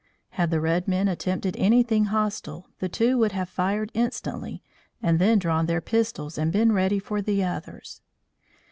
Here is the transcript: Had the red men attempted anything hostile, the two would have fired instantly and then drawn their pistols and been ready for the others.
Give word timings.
Had 0.29 0.49
the 0.49 0.59
red 0.59 0.87
men 0.87 1.07
attempted 1.07 1.55
anything 1.57 2.05
hostile, 2.05 2.67
the 2.79 2.89
two 2.89 3.19
would 3.19 3.33
have 3.33 3.47
fired 3.47 3.91
instantly 3.93 4.63
and 4.99 5.19
then 5.19 5.37
drawn 5.37 5.67
their 5.67 5.79
pistols 5.79 6.39
and 6.39 6.51
been 6.51 6.71
ready 6.71 6.97
for 6.97 7.21
the 7.21 7.43
others. 7.43 8.01